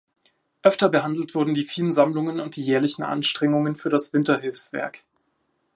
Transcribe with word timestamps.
Öfter 0.63 0.89
behandelt 0.89 1.35
wurden 1.35 1.53
die 1.53 1.63
vielen 1.63 1.93
Sammlungen 1.93 2.39
und 2.39 2.55
die 2.55 2.63
jährlichen 2.65 3.03
Anstrengungen 3.03 3.75
für 3.75 3.89
das 3.91 4.13
Winterhilfswerk. 4.13 5.03